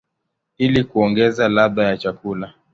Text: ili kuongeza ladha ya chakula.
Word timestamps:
ili 0.57 0.83
kuongeza 0.83 1.49
ladha 1.49 1.83
ya 1.83 1.97
chakula. 1.97 2.53